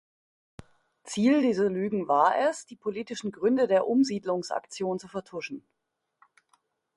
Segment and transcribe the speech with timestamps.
[1.03, 5.63] Ziel dieser Lügen war es, die politischen Gründe der Umsiedlungsaktion zu vertuschen.